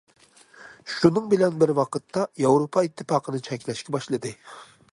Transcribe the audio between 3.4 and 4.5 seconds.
چەكلەشكە باشلىدى.